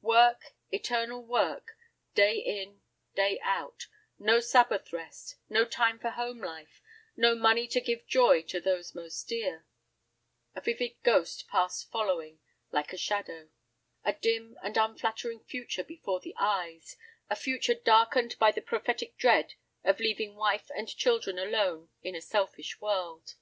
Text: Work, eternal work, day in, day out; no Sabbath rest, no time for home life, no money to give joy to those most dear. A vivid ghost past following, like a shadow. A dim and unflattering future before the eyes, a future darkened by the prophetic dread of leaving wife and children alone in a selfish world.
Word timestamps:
Work, 0.00 0.54
eternal 0.70 1.22
work, 1.22 1.72
day 2.14 2.38
in, 2.38 2.80
day 3.14 3.38
out; 3.42 3.88
no 4.18 4.40
Sabbath 4.40 4.90
rest, 4.90 5.36
no 5.50 5.66
time 5.66 5.98
for 5.98 6.08
home 6.08 6.40
life, 6.40 6.80
no 7.14 7.34
money 7.34 7.68
to 7.68 7.78
give 7.78 8.06
joy 8.06 8.40
to 8.44 8.58
those 8.58 8.94
most 8.94 9.28
dear. 9.28 9.66
A 10.54 10.62
vivid 10.62 10.94
ghost 11.02 11.46
past 11.46 11.90
following, 11.90 12.40
like 12.70 12.94
a 12.94 12.96
shadow. 12.96 13.50
A 14.02 14.14
dim 14.14 14.56
and 14.62 14.78
unflattering 14.78 15.40
future 15.44 15.84
before 15.84 16.20
the 16.20 16.34
eyes, 16.38 16.96
a 17.28 17.36
future 17.36 17.74
darkened 17.74 18.38
by 18.38 18.50
the 18.50 18.62
prophetic 18.62 19.18
dread 19.18 19.56
of 19.84 20.00
leaving 20.00 20.36
wife 20.36 20.70
and 20.74 20.88
children 20.88 21.38
alone 21.38 21.90
in 22.02 22.14
a 22.16 22.22
selfish 22.22 22.80
world. 22.80 23.34